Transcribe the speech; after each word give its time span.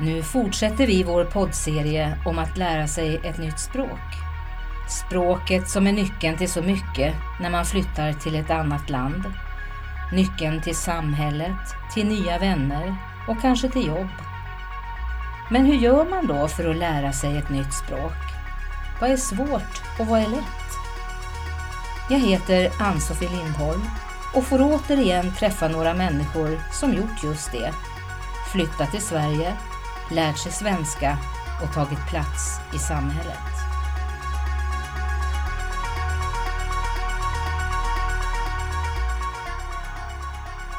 Nu 0.00 0.22
fortsätter 0.22 0.86
vi 0.86 1.02
vår 1.02 1.24
poddserie 1.24 2.18
om 2.24 2.38
att 2.38 2.56
lära 2.56 2.86
sig 2.86 3.20
ett 3.24 3.38
nytt 3.38 3.58
språk. 3.58 4.00
Språket 4.88 5.68
som 5.68 5.86
är 5.86 5.92
nyckeln 5.92 6.38
till 6.38 6.50
så 6.50 6.62
mycket 6.62 7.14
när 7.40 7.50
man 7.50 7.64
flyttar 7.64 8.12
till 8.12 8.34
ett 8.34 8.50
annat 8.50 8.90
land. 8.90 9.24
Nyckeln 10.12 10.62
till 10.62 10.76
samhället, 10.76 11.74
till 11.94 12.06
nya 12.06 12.38
vänner 12.38 12.96
och 13.28 13.40
kanske 13.42 13.68
till 13.68 13.86
jobb. 13.86 14.08
Men 15.50 15.64
hur 15.64 15.74
gör 15.74 16.04
man 16.04 16.26
då 16.26 16.48
för 16.48 16.70
att 16.70 16.76
lära 16.76 17.12
sig 17.12 17.36
ett 17.36 17.50
nytt 17.50 17.74
språk? 17.74 18.16
Vad 19.00 19.10
är 19.10 19.16
svårt 19.16 19.82
och 19.98 20.06
vad 20.06 20.20
är 20.20 20.28
lätt? 20.28 20.64
Jag 22.10 22.18
heter 22.18 22.70
Ann-Sofie 22.80 23.30
Lindholm 23.30 23.82
och 24.34 24.44
får 24.44 24.62
återigen 24.62 25.34
träffa 25.34 25.68
några 25.68 25.94
människor 25.94 26.60
som 26.72 26.94
gjort 26.94 27.24
just 27.24 27.52
det. 27.52 27.72
Flyttat 28.52 28.90
till 28.90 29.02
Sverige, 29.02 29.52
lärt 30.10 30.38
sig 30.38 30.52
svenska 30.52 31.18
och 31.62 31.74
tagit 31.74 32.06
plats 32.08 32.60
i 32.74 32.78
samhället. 32.78 33.54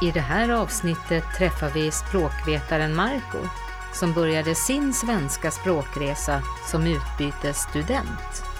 I 0.02 0.10
det 0.10 0.20
här 0.20 0.48
avsnittet 0.48 1.24
träffar 1.38 1.70
vi 1.70 1.90
språkvetaren 1.90 2.96
Marco 2.96 3.38
som 3.92 4.12
började 4.12 4.54
sin 4.54 4.94
svenska 4.94 5.50
språkresa 5.50 6.42
som 6.70 6.86
utbytesstudent. 6.86 8.55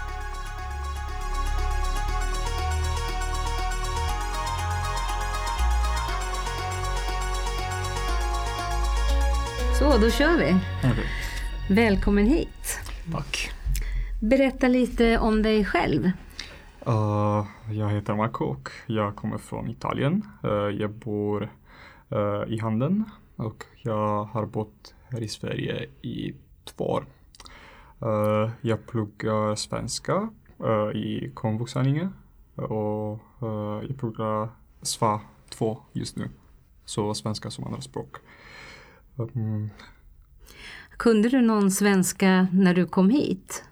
Så, 9.78 9.98
då 9.98 10.10
kör 10.10 10.38
vi. 10.38 10.56
Välkommen 11.74 12.26
hit. 12.26 12.78
Tack. 13.12 13.50
Berätta 14.22 14.68
lite 14.68 15.18
om 15.18 15.42
dig 15.42 15.64
själv. 15.64 16.04
Uh, 16.88 17.46
jag 17.70 17.88
heter 17.88 18.14
Marco 18.14 18.44
och 18.44 18.70
jag 18.86 19.16
kommer 19.16 19.38
från 19.38 19.70
Italien. 19.70 20.22
Uh, 20.44 20.50
jag 20.52 20.90
bor 20.90 21.50
uh, 22.12 22.54
i 22.54 22.58
Handen 22.58 23.04
och 23.36 23.64
jag 23.82 24.24
har 24.24 24.46
bott 24.46 24.94
här 25.08 25.22
i 25.22 25.28
Sverige 25.28 25.88
i 26.02 26.34
två 26.64 26.84
år. 26.84 27.06
Jag 28.60 28.86
pluggar 28.86 29.54
svenska 29.54 30.28
i 30.94 31.30
komvux 31.34 31.76
och 32.54 33.20
jag 33.88 33.98
pluggar 33.98 34.48
SVA 34.82 35.20
2 35.50 35.78
just 35.92 36.16
nu. 36.16 36.28
Så 36.84 37.14
svenska 37.14 37.50
som 37.50 37.64
andraspråk. 37.64 38.16
Um, 39.16 39.70
Kunde 40.96 41.28
du 41.28 41.40
någon 41.40 41.70
svenska 41.70 42.48
när 42.52 42.74
du 42.74 42.86
kom 42.86 43.10
hit? 43.10 43.64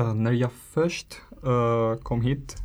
Uh, 0.00 0.14
när 0.14 0.32
jag 0.32 0.52
först 0.52 1.20
uh, 1.46 1.94
kom 1.94 2.22
hit 2.22 2.56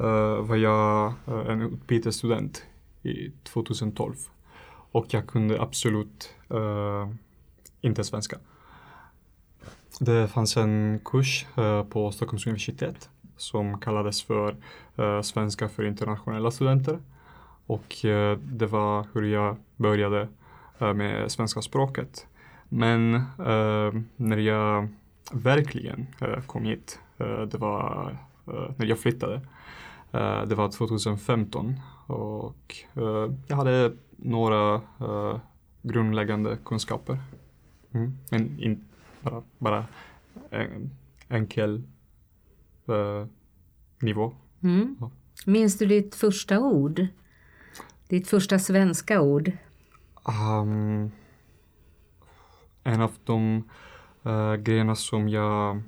uh, 0.00 0.40
var 0.40 0.56
jag 0.56 1.12
en 1.26 1.62
utbytesstudent 1.62 2.62
i 3.02 3.30
2012 3.42 4.14
och 4.92 5.06
jag 5.08 5.26
kunde 5.26 5.62
absolut 5.62 6.30
inte 7.80 8.04
svenska. 8.04 8.38
Det 10.00 10.28
fanns 10.28 10.56
en 10.56 11.00
kurs 11.04 11.46
på 11.90 12.12
Stockholms 12.12 12.46
universitet 12.46 13.08
som 13.36 13.80
kallades 13.80 14.22
för 14.22 14.56
Svenska 15.22 15.68
för 15.68 15.84
internationella 15.84 16.50
studenter 16.50 16.98
och 17.66 17.96
det 18.38 18.66
var 18.66 19.06
hur 19.12 19.22
jag 19.22 19.56
började 19.76 20.28
med 20.78 21.32
svenska 21.32 21.62
språket. 21.62 22.26
Men 22.68 23.14
uh, 23.14 24.02
när 24.16 24.36
jag 24.36 24.88
verkligen 25.32 26.06
uh, 26.22 26.40
kom 26.40 26.64
hit, 26.64 26.98
det 27.50 27.58
var 27.58 28.16
när 28.76 28.86
jag 28.86 28.98
flyttade. 28.98 29.40
Det 30.46 30.54
var 30.54 30.70
2015 30.70 31.80
och 32.06 32.76
jag 33.46 33.56
hade 33.56 33.92
några 34.16 34.80
grundläggande 35.82 36.58
kunskaper. 36.64 37.18
Mm. 37.92 38.18
Men 38.30 38.60
in, 38.60 38.84
bara, 39.20 39.42
bara 39.58 39.86
en 40.50 40.90
enkel 41.28 41.82
uh, 42.88 43.26
nivå. 43.98 44.32
Mm. 44.62 44.96
Ja. 45.00 45.10
Minns 45.46 45.78
du 45.78 45.86
ditt 45.86 46.14
första 46.14 46.60
ord? 46.60 47.06
Ditt 48.08 48.28
första 48.28 48.58
svenska 48.58 49.20
ord? 49.20 49.52
Um, 50.24 51.12
en 52.84 53.00
av 53.00 53.12
de 53.24 53.68
uh, 54.26 54.54
grejerna 54.56 54.94
som 54.94 55.28
jag 55.28 55.82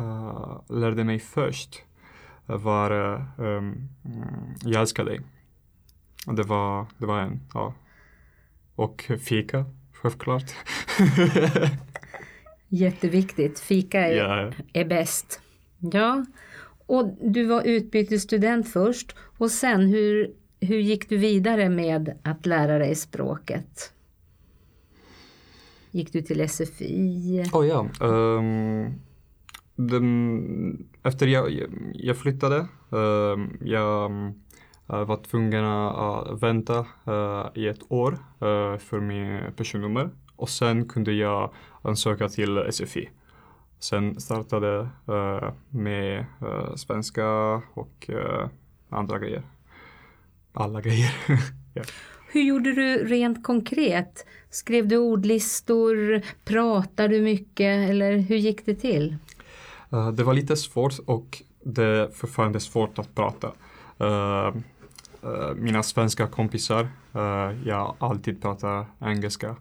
uh, 0.00 0.60
lärde 0.68 1.04
mig 1.04 1.18
först 1.18 1.82
var 2.46 2.92
uh, 2.92 3.22
um, 3.36 3.88
Jag 4.62 4.80
älskar 4.80 5.04
dig. 5.04 5.20
Det 6.26 6.42
var, 6.42 6.86
det 6.98 7.06
var 7.06 7.20
en, 7.20 7.40
ja. 7.54 7.74
Och 8.74 9.10
fika, 9.20 9.64
självklart. 9.92 10.54
Jätteviktigt. 12.68 13.60
Fika 13.60 14.00
är, 14.00 14.16
ja, 14.16 14.52
är 14.72 14.84
bäst. 14.84 15.40
Ja. 15.78 16.24
Och 16.86 17.16
du 17.20 17.44
var 17.46 17.62
utbytesstudent 17.62 18.72
först 18.72 19.16
och 19.38 19.50
sen 19.50 19.86
hur, 19.86 20.34
hur 20.66 20.78
gick 20.78 21.08
du 21.08 21.16
vidare 21.16 21.68
med 21.68 22.18
att 22.22 22.46
lära 22.46 22.78
dig 22.78 22.94
språket? 22.94 23.92
Gick 25.90 26.12
du 26.12 26.22
till 26.22 26.48
SFI? 26.48 27.44
Oh, 27.52 27.66
ja. 27.66 27.86
Ehm, 28.00 28.08
um, 28.08 29.00
den, 29.76 30.86
efter 31.02 31.26
jag, 31.26 31.62
jag 31.94 32.16
flyttade, 32.16 32.66
um, 32.90 33.58
jag 33.60 34.10
eh, 34.88 35.04
var 35.04 35.16
tvungen 35.16 35.64
att 35.64 36.42
vänta 36.42 36.86
uh, 37.08 37.46
i 37.54 37.66
ett 37.66 37.80
år 37.88 38.12
uh, 38.12 38.78
för 38.78 39.00
min 39.00 39.40
personnummer 39.56 40.10
och 40.36 40.48
sen 40.48 40.88
kunde 40.88 41.12
jag 41.12 41.52
ansöka 41.82 42.28
till 42.28 42.72
SFI. 42.72 43.10
Sen 43.78 44.20
startade 44.20 44.88
uh, 45.08 45.52
med 45.70 46.26
uh, 46.42 46.74
svenska 46.74 47.26
och 47.74 48.10
uh, 48.10 48.48
andra 48.88 49.18
grejer. 49.18 49.42
Alla 50.58 50.80
grejer. 50.80 51.14
ja. 51.74 51.82
Hur 52.28 52.42
gjorde 52.42 52.72
du 52.72 53.04
rent 53.04 53.44
konkret? 53.44 54.26
Skrev 54.50 54.88
du 54.88 54.96
ordlistor? 54.96 56.22
Pratade 56.44 57.08
du 57.08 57.20
mycket? 57.20 57.90
Eller 57.90 58.16
hur 58.16 58.36
gick 58.36 58.66
det 58.66 58.74
till? 58.74 59.16
Uh, 59.92 60.10
det 60.10 60.24
var 60.24 60.34
lite 60.34 60.56
svårt 60.56 60.98
och 61.06 61.42
det 61.64 61.84
är 61.84 62.08
fortfarande 62.08 62.60
svårt 62.60 62.98
att 62.98 63.14
prata. 63.14 63.52
Uh, 64.00 64.56
uh, 65.24 65.54
mina 65.56 65.82
svenska 65.82 66.26
kompisar, 66.26 66.88
jag 67.64 67.96
alltid 67.98 68.42
pratar 68.42 68.86
engelska 69.00 69.56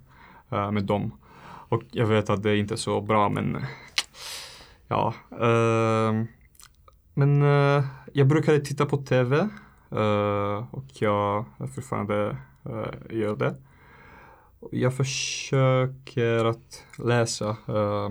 med 0.50 0.84
dem. 0.84 1.12
Och 1.70 1.84
jag 1.92 2.06
vet 2.06 2.30
att 2.30 2.44
det 2.44 2.50
är 2.50 2.56
inte 2.56 2.78
så 2.78 3.02
bra 3.02 3.30
men 3.30 3.58
ja. 4.88 5.14
men 7.14 7.42
jag 8.14 8.28
brukade 8.28 8.60
titta 8.60 8.86
på 8.86 8.98
TV 8.98 9.50
Eh, 9.92 10.66
och 10.72 10.86
jag 10.94 11.46
fortfarande 11.76 12.38
eh, 12.66 13.18
gör 13.18 13.36
det. 13.36 13.56
Jag 14.72 14.94
försöker 14.94 16.46
att 16.46 16.86
läsa 16.98 17.50
eh, 17.68 18.06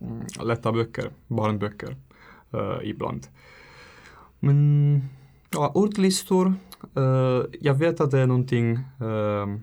mm, 0.00 0.26
lätta 0.42 0.72
böcker, 0.72 1.10
barnböcker 1.26 1.96
uh, 2.54 2.78
ibland. 2.82 3.26
Men 4.40 5.08
ja, 5.50 5.72
ordlistor, 5.74 6.54
uh, 6.96 7.44
jag 7.60 7.74
vet 7.74 8.00
att 8.00 8.10
det 8.10 8.18
är 8.18 8.26
någonting 8.26 8.78
uh, 9.02 9.56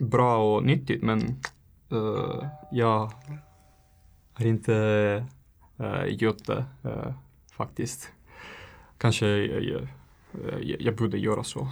bra 0.00 0.54
och 0.54 0.64
nyttigt 0.64 1.02
men 1.02 1.36
jag 2.72 3.12
har 4.32 4.46
inte 4.46 4.74
uh, 5.80 6.06
gjort 6.06 6.46
det 6.46 6.64
faktiskt. 7.52 8.12
Kanske 8.98 9.26
jag, 10.62 10.82
jag, 10.82 10.96
borde 10.96 11.18
göra 11.18 11.44
så. 11.44 11.68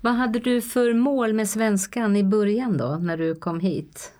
Vad 0.00 0.12
hade 0.12 0.38
du 0.38 0.62
för 0.62 0.94
mål 0.94 1.32
med 1.32 1.48
svenskan 1.48 2.16
i 2.16 2.24
början 2.24 2.76
då, 2.76 2.98
när 3.00 3.16
du 3.16 3.34
kom 3.34 3.60
hit? 3.60 4.12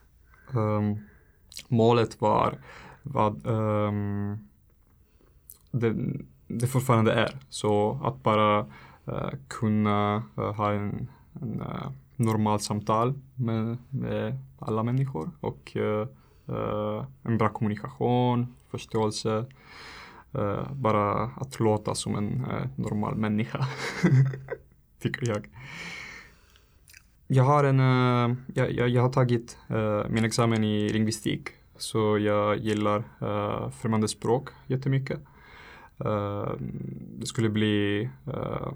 Um, 0.52 0.98
målet 1.68 2.20
var 2.20 2.58
vad 3.02 3.46
um, 3.46 4.48
det, 5.70 5.94
det 6.46 6.66
fortfarande 6.66 7.12
är. 7.12 7.38
Så 7.48 8.00
att 8.04 8.22
bara 8.22 8.60
uh, 9.08 9.30
kunna 9.48 10.22
uh, 10.38 10.52
ha 10.52 10.72
en, 10.72 11.08
en 11.42 11.60
uh, 11.60 11.90
normalt 12.16 12.62
samtal 12.62 13.14
med, 13.34 13.78
med 13.90 14.38
alla 14.58 14.82
människor 14.82 15.30
och 15.40 15.76
en 17.22 17.38
bra 17.38 17.48
kommunikation, 17.48 18.54
förståelse. 18.70 19.46
Eh, 20.34 20.72
bara 20.72 21.24
att 21.24 21.60
låta 21.60 21.94
som 21.94 22.16
en 22.16 22.44
eh, 22.44 22.66
normal 22.76 23.16
människa, 23.16 23.66
tycker 24.98 25.28
jag. 25.28 25.48
jag 27.26 27.44
har 27.44 27.64
en, 27.64 27.80
uh, 27.80 28.36
jag, 28.54 28.72
jag, 28.72 28.88
jag, 28.88 29.02
har 29.02 29.12
tagit 29.12 29.58
uh, 29.70 30.08
min 30.08 30.24
examen 30.24 30.64
i 30.64 30.88
lingvistik. 30.88 31.48
Så 31.76 32.18
jag 32.18 32.58
gillar 32.58 32.98
uh, 33.22 33.70
främmande 33.70 34.08
språk 34.08 34.48
jättemycket. 34.66 35.20
Uh, 36.04 36.52
det 37.18 37.26
skulle 37.26 37.48
bli 37.48 38.10
uh, 38.28 38.72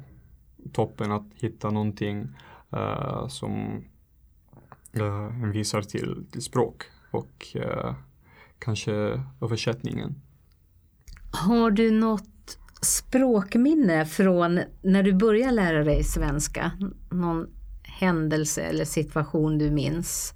toppen 0.72 1.12
att 1.12 1.26
hitta 1.34 1.70
någonting 1.70 2.28
uh, 2.72 3.28
som 3.28 3.84
uh, 5.00 5.50
visar 5.52 5.82
till, 5.82 6.26
till 6.30 6.42
språk 6.42 6.82
och 7.10 7.46
kanske 8.58 9.22
översättningen. 9.40 10.14
Har 11.36 11.70
du 11.70 11.90
något 11.90 12.58
språkminne 12.82 14.06
från 14.06 14.60
när 14.82 15.02
du 15.02 15.12
började 15.12 15.52
lära 15.52 15.84
dig 15.84 16.04
svenska? 16.04 16.72
Någon 17.10 17.46
händelse 17.82 18.62
eller 18.62 18.84
situation 18.84 19.58
du 19.58 19.70
minns? 19.70 20.34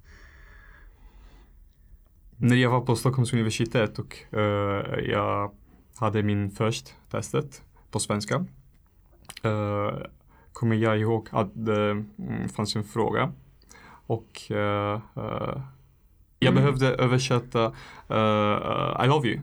När 2.37 2.55
jag 2.55 2.69
var 2.69 2.81
på 2.81 2.95
Stockholms 2.95 3.33
universitet 3.33 3.99
och 3.99 4.17
uh, 4.33 4.41
jag 5.09 5.51
hade 5.95 6.23
min 6.23 6.51
första 6.51 6.91
testet 7.11 7.61
på 7.91 7.99
svenska 7.99 8.35
uh, 9.45 10.05
kommer 10.53 10.75
jag 10.75 10.99
ihåg 10.99 11.27
att 11.31 11.51
det 11.53 11.91
um, 11.91 12.09
fanns 12.55 12.75
en 12.75 12.83
fråga 12.83 13.33
och 13.87 14.41
uh, 14.51 14.57
jag 16.39 16.51
mm. 16.51 16.55
behövde 16.55 16.87
översätta 16.87 17.73
I 19.03 19.07
love 19.07 19.27
you 19.27 19.39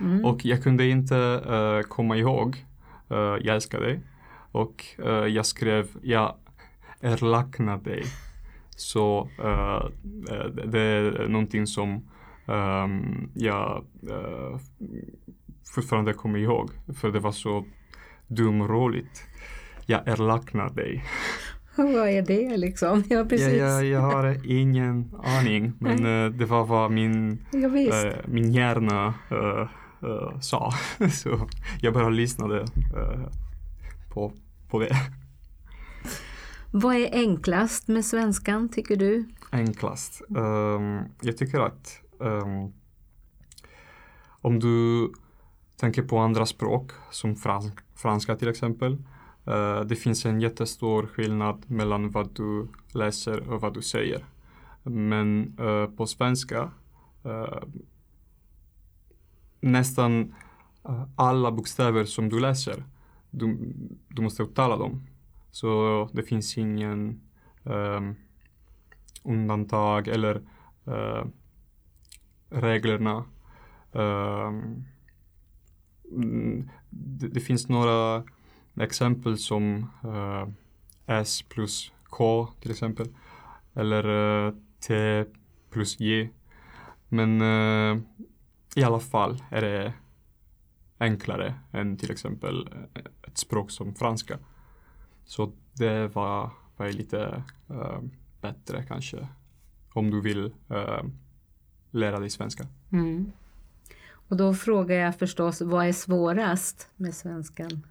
mm. 0.00 0.24
och 0.24 0.44
jag 0.44 0.62
kunde 0.62 0.86
inte 0.86 1.42
komma 1.88 2.16
ihåg 2.16 2.64
jag 3.08 3.46
älskar 3.46 3.80
dig 3.80 4.00
och 4.52 4.84
jag 5.28 5.46
skrev 5.46 5.88
jag 6.02 6.34
erlacknar 7.00 7.78
dig. 7.78 8.04
Så 8.70 9.28
det 10.64 10.80
är 10.80 11.28
någonting 11.28 11.66
som 11.66 12.02
um, 12.48 13.30
jag 13.34 13.84
uh, 14.10 14.58
fortfarande 15.74 16.12
kommer 16.12 16.38
ihåg. 16.38 16.70
För 17.00 17.12
det 17.12 17.20
var 17.20 17.32
så 17.32 17.64
dumroligt. 18.26 19.22
Jag 19.86 20.08
erlacknar 20.08 20.68
dig. 20.68 21.04
Vad 21.76 22.08
är 22.08 22.22
det 22.22 22.56
liksom? 22.56 23.04
Ja, 23.10 23.24
precis. 23.24 23.58
Ja, 23.58 23.82
jag, 23.82 23.84
jag 23.84 24.00
har 24.00 24.36
ingen 24.50 25.14
aning. 25.24 25.72
Men 25.78 26.06
uh, 26.06 26.30
det 26.30 26.44
var 26.44 26.64
vad 26.64 26.90
min, 26.90 27.44
ja, 27.50 27.68
uh, 27.68 28.16
min 28.26 28.52
hjärna 28.52 29.14
uh, 30.04 30.40
sa. 30.40 30.72
så 31.12 31.48
jag 31.80 31.94
bara 31.94 32.08
lyssnade 32.08 32.64
på, 34.10 34.32
på 34.70 34.78
det. 34.78 34.96
Vad 36.70 36.96
är 36.96 37.08
enklast 37.12 37.88
med 37.88 38.04
svenskan 38.04 38.68
tycker 38.68 38.96
du? 38.96 39.28
Enklast? 39.50 40.22
Um, 40.28 41.02
jag 41.20 41.36
tycker 41.36 41.60
att 41.60 42.02
Um, 42.18 42.72
om 44.40 44.60
du 44.60 45.12
tänker 45.76 46.02
på 46.02 46.18
andra 46.18 46.46
språk 46.46 46.92
som 47.10 47.36
fransk, 47.36 47.74
franska 47.94 48.36
till 48.36 48.48
exempel. 48.48 48.92
Uh, 49.48 49.80
det 49.80 49.96
finns 49.96 50.26
en 50.26 50.40
jättestor 50.40 51.06
skillnad 51.06 51.70
mellan 51.70 52.10
vad 52.10 52.34
du 52.34 52.68
läser 52.92 53.48
och 53.48 53.60
vad 53.60 53.74
du 53.74 53.82
säger. 53.82 54.24
Men 54.82 55.58
uh, 55.60 55.86
på 55.86 56.06
svenska 56.06 56.70
uh, 57.26 57.62
nästan 59.72 60.34
eh, 60.84 61.02
alla 61.16 61.52
bokstäver 61.52 62.04
som 62.04 62.28
du 62.28 62.40
läser, 62.40 62.84
du, 63.30 63.74
du 64.08 64.22
måste 64.22 64.42
uttala 64.42 64.76
dem. 64.76 65.06
Så 65.50 66.08
det 66.12 66.22
finns 66.22 66.58
ingen 66.58 67.20
um, 67.62 68.16
undantag 69.22 70.08
eller 70.08 70.42
eh, 70.86 71.24
reglerna. 72.48 73.24
Um, 73.92 74.84
det, 76.90 77.28
det, 77.28 77.40
finns 77.40 77.68
några 77.68 78.24
exempel 78.80 79.38
som 79.38 79.90
uh, 80.04 80.48
S 81.06 81.42
plus 81.42 81.92
K 82.04 82.48
till 82.60 82.70
exempel. 82.70 83.08
Eller 83.74 84.08
uh, 84.08 84.54
T 84.88 85.24
plus 85.70 86.00
J. 86.00 86.28
Men 87.08 87.42
i 88.76 88.82
alla 88.82 89.00
fall 89.00 89.42
är 89.50 89.62
det 89.62 89.92
enklare 90.98 91.54
än 91.72 91.96
till 91.96 92.10
exempel 92.10 92.68
ett 93.22 93.38
språk 93.38 93.70
som 93.70 93.94
franska. 93.94 94.38
Så 95.24 95.52
det 95.72 96.14
var, 96.14 96.50
var 96.76 96.88
lite 96.88 97.42
bättre 98.40 98.84
kanske. 98.88 99.28
Om 99.92 100.10
du 100.10 100.20
vill 100.20 100.54
lära 101.90 102.18
dig 102.20 102.30
svenska. 102.30 102.66
Mm. 102.92 103.32
Och 104.28 104.36
då 104.36 104.54
frågar 104.54 104.96
jag 104.96 105.18
förstås, 105.18 105.60
vad 105.60 105.86
är 105.86 105.92
svårast 105.92 106.90
med 106.96 107.14
svenskan? 107.14 107.86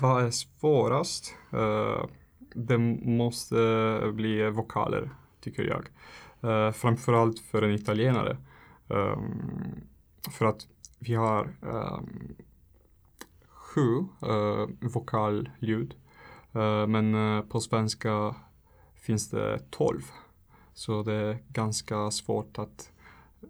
Vad 0.00 0.24
är 0.24 0.30
svårast? 0.30 1.34
Uh, 1.54 2.06
det 2.54 2.78
måste 2.78 4.00
bli 4.14 4.50
vokaler, 4.50 5.10
tycker 5.40 5.62
jag. 5.62 5.86
Uh, 6.50 6.72
framförallt 6.72 7.38
för 7.40 7.62
en 7.62 7.74
italienare. 7.74 8.36
Um, 8.88 9.80
för 10.30 10.46
att 10.46 10.66
vi 10.98 11.14
har 11.14 11.56
um, 11.60 12.36
sju 13.48 14.04
uh, 14.26 14.68
vokalljud. 14.80 15.94
Uh, 16.56 16.86
men 16.86 17.14
eh, 17.14 17.42
på 17.42 17.60
svenska 17.60 18.34
finns 18.94 19.30
det 19.30 19.70
tolv. 19.70 20.02
Så 20.74 21.02
det 21.02 21.14
är 21.14 21.38
ganska 21.48 22.10
svårt 22.10 22.58
att 22.58 22.92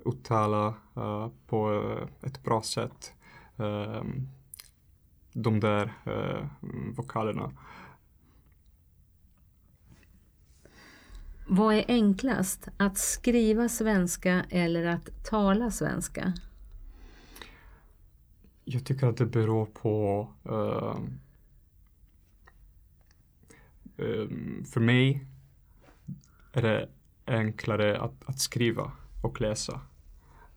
uttala 0.04 0.74
uh, 0.96 1.28
på 1.46 1.82
ett 2.22 2.42
bra 2.42 2.62
sätt 2.62 3.12
ehm, 3.56 4.28
de 5.32 5.60
där 5.60 5.92
uh, 6.06 6.46
vokalerna. 6.96 7.52
Vad 11.50 11.74
är 11.74 11.84
enklast, 11.88 12.68
att 12.76 12.98
skriva 12.98 13.68
svenska 13.68 14.44
eller 14.50 14.84
att 14.84 15.24
tala 15.24 15.70
svenska? 15.70 16.32
Jag 18.64 18.84
tycker 18.84 19.06
att 19.06 19.16
det 19.16 19.26
beror 19.26 19.66
på 19.66 20.28
um, 20.42 21.20
för 24.64 24.80
mig 24.80 25.26
är 26.52 26.62
det 26.62 26.88
enklare 27.26 28.00
att, 28.00 28.28
att 28.28 28.38
skriva 28.38 28.92
och 29.22 29.40
läsa. 29.40 29.80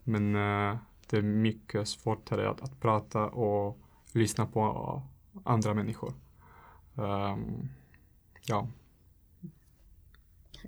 Men 0.04 0.36
uh, 0.36 0.76
det 1.10 1.16
är 1.16 1.22
mycket 1.22 1.88
svårare 1.88 2.50
att, 2.50 2.62
att 2.62 2.80
prata 2.80 3.26
och 3.26 3.78
lyssna 4.12 4.46
på 4.46 5.02
andra 5.44 5.74
människor. 5.74 6.14
Um, 6.94 7.68
ja. 8.46 8.68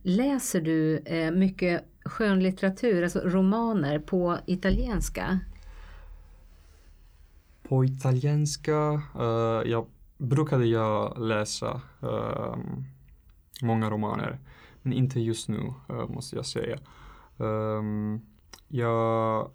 Läser 0.03 0.61
du 0.61 0.99
eh, 0.99 1.31
mycket 1.31 1.85
skönlitteratur, 2.05 3.03
alltså 3.03 3.21
romaner, 3.21 3.99
på 3.99 4.39
italienska? 4.47 5.41
På 7.63 7.85
italienska, 7.85 9.03
eh, 9.19 9.71
jag 9.71 9.87
brukade 10.19 10.67
jag 10.67 11.19
läsa 11.19 11.81
eh, 12.03 12.57
många 13.63 13.91
romaner, 13.91 14.39
men 14.83 14.93
inte 14.93 15.21
just 15.21 15.49
nu 15.49 15.73
eh, 15.89 16.09
måste 16.09 16.37
jag 16.37 16.47
säga. 16.47 16.79
Ehm, 17.39 18.21
jag 18.69 19.51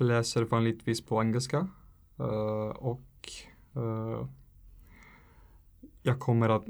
läser 0.00 0.42
vanligtvis 0.44 1.06
på 1.06 1.22
engelska 1.22 1.68
eh, 2.18 2.68
och 2.76 3.30
eh, 3.76 4.26
jag 6.02 6.20
kommer 6.20 6.48
att 6.48 6.64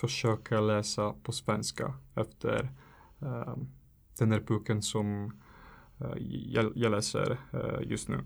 försöka 0.00 0.60
läsa 0.60 1.14
på 1.22 1.32
svenska 1.32 1.94
efter 2.14 2.70
uh, 3.22 3.56
den 4.18 4.32
här 4.32 4.40
boken 4.40 4.82
som 4.82 5.32
jag, 6.46 6.72
jag, 6.74 6.90
läser 6.90 7.38
just 7.82 8.08
nu. 8.08 8.24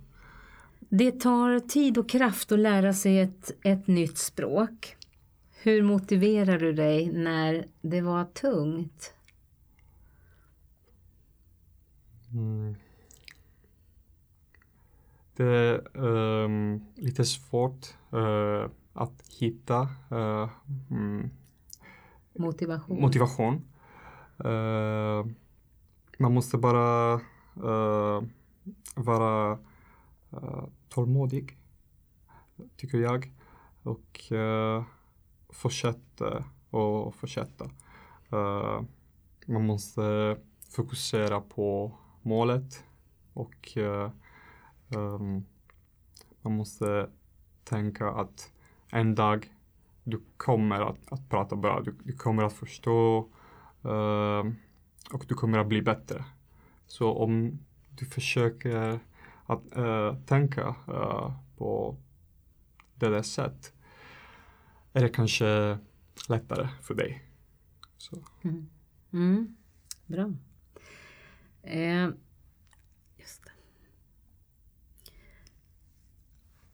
Det 0.88 1.21
tar 1.21 1.61
tid 1.61 1.99
och 1.99 2.09
kraft 2.09 2.52
att 2.52 2.59
lära 2.59 2.93
sig 2.93 3.21
ett, 3.21 3.50
ett 3.64 3.87
nytt 3.87 4.19
språk. 4.19 4.97
Hur 5.62 5.83
motiverar 5.83 6.59
du 6.59 6.73
dig 6.73 7.12
när 7.12 7.67
det 7.81 8.00
var 8.00 8.25
tungt? 8.25 9.14
Mm. 12.33 12.75
Det 15.37 15.45
är 15.45 15.97
um, 15.97 16.85
lite 16.95 17.25
svårt 17.25 17.95
uh, 18.14 18.69
att 18.93 19.23
hitta 19.38 19.81
uh, 20.12 20.50
mm, 20.91 21.31
motivation. 22.35 23.01
motivation. 23.01 23.65
Uh, 24.45 25.27
man 26.19 26.35
måste 26.35 26.59
bara 26.59 27.12
eh, 27.57 28.23
vara 28.95 29.59
eh, 30.33 30.65
tålmodig, 30.89 31.59
tycker 32.77 32.99
jag. 32.99 33.33
Och 33.83 34.33
fortsätta 35.51 36.45
och 36.71 37.15
fortsätta. 37.15 37.65
Uh, 38.33 38.83
man 39.47 39.67
måste 39.67 40.37
fokusera 40.71 41.41
på 41.41 41.93
målet 42.23 42.85
och 43.33 43.77
uh, 43.77 44.11
um, 44.89 45.45
man 46.43 46.57
måste 46.57 47.11
tänka 47.65 48.11
att 48.11 48.53
en 48.93 49.15
dag 49.15 49.53
du 50.04 50.21
kommer 50.37 50.80
att, 50.80 51.12
att 51.12 51.28
prata 51.28 51.56
bra, 51.56 51.80
du, 51.80 51.94
du 52.04 52.12
kommer 52.12 52.42
att 52.42 52.52
förstå 52.52 53.28
uh, 53.85 54.52
och 55.12 55.25
du 55.28 55.35
kommer 55.35 55.59
att 55.59 55.66
bli 55.66 55.82
bättre. 55.82 56.25
Så 56.87 57.12
om 57.12 57.59
du 57.90 58.06
försöker 58.06 59.00
att 59.47 59.62
uh, 59.76 60.14
tänka 60.26 60.68
uh, 60.88 61.32
på 61.56 61.97
det 62.94 63.09
där 63.09 63.23
sättet 63.23 63.73
är 64.92 65.02
det 65.02 65.09
kanske 65.09 65.78
lättare 66.28 66.68
för 66.82 66.94
dig. 66.94 67.25
Så. 67.97 68.16
Mm. 68.42 68.68
Mm. 69.12 69.56
Bra. 70.06 70.32
Eh, 71.62 72.09
just 73.16 73.44
det. 73.44 73.52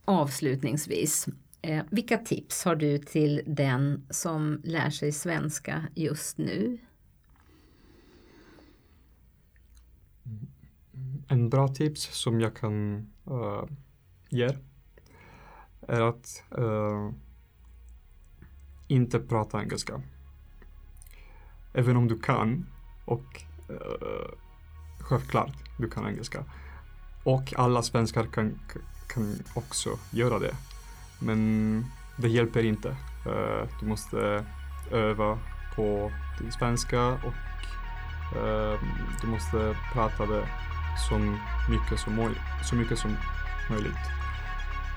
Avslutningsvis, 0.05 1.29
eh, 1.63 1.85
vilka 1.91 2.19
tips 2.19 2.65
har 2.65 2.77
du 2.77 2.99
till 2.99 3.43
den 3.47 4.07
som 4.11 4.61
lär 4.65 4.91
sig 4.91 5.13
svenska 5.13 5.85
just 5.95 6.39
nu? 6.39 6.79
En 11.29 11.51
bra 11.51 11.69
tips 11.69 12.21
som 12.23 12.41
jag 12.41 12.57
kan 12.57 12.97
uh, 13.31 13.65
ge 14.29 14.49
är 15.89 16.01
att 16.01 16.43
uh, 16.59 17.11
inte 18.89 19.21
prata 19.21 19.63
engelska. 19.63 20.03
Även 21.75 21.97
om 21.97 22.09
du 22.09 22.19
kan 22.19 22.67
och 23.05 23.43
uh, 23.71 24.39
självklart 24.99 25.57
du 25.79 25.91
kan 25.91 26.07
engelska. 26.07 26.45
Och 27.25 27.55
alla 27.57 27.83
svenskar 27.83 28.25
kan, 28.25 28.59
kan 29.09 29.35
också 29.55 29.99
göra 30.13 30.39
det. 30.39 30.55
Men 31.19 31.85
det 32.17 32.29
hjälper 32.29 32.65
inte. 32.65 32.89
Uh, 33.27 33.69
du 33.81 33.87
måste 33.87 34.45
öva 34.91 35.39
på 35.75 36.13
din 36.39 36.53
svenska 36.53 37.07
och 37.07 37.35
uh, 38.37 38.81
du 39.21 39.27
måste 39.27 39.77
prata 39.93 40.27
det 40.27 40.49
så 41.09 41.19
mycket 41.71 42.01
som, 42.01 42.35
så 42.63 42.75
mycket 42.75 42.99
som 42.99 43.17
möjligt. 43.71 44.19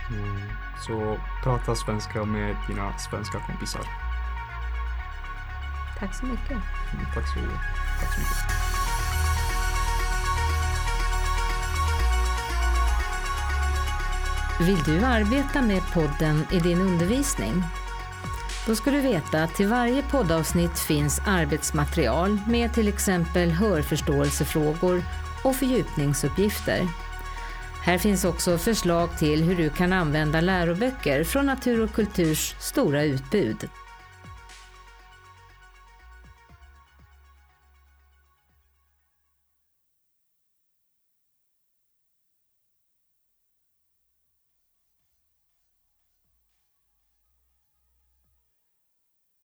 Mm. 0.09 0.41
Så 0.87 1.17
prata 1.43 1.75
svenska 1.75 2.25
med 2.25 2.55
dina 2.67 2.97
svenska 2.97 3.39
kompisar. 3.39 3.81
Tack 5.99 6.15
så 6.15 6.25
mycket. 6.25 6.51
Mm, 6.51 7.05
tack, 7.13 7.27
så, 7.27 7.39
tack 7.99 8.13
så 8.13 8.19
mycket. 8.19 8.80
Vill 14.61 14.83
du 14.83 15.05
arbeta 15.05 15.61
med 15.61 15.81
podden 15.93 16.45
i 16.51 16.59
din 16.59 16.81
undervisning? 16.81 17.63
Då 18.67 18.75
ska 18.75 18.91
du 18.91 19.01
veta 19.01 19.43
att 19.43 19.55
till 19.55 19.67
varje 19.67 20.03
poddavsnitt 20.03 20.79
finns 20.79 21.21
arbetsmaterial 21.25 22.39
med 22.47 22.73
till 22.73 22.87
exempel 22.87 23.51
hörförståelsefrågor 23.51 25.03
och 25.43 25.55
fördjupningsuppgifter. 25.55 26.87
Här 27.83 27.97
finns 27.97 28.25
också 28.25 28.57
förslag 28.57 29.17
till 29.17 29.43
hur 29.43 29.55
du 29.55 29.69
kan 29.69 29.93
använda 29.93 30.41
läroböcker 30.41 31.23
från 31.23 31.45
Natur 31.45 31.83
och 31.83 31.93
Kulturs 31.93 32.55
stora 32.59 33.03
utbud. 33.03 33.69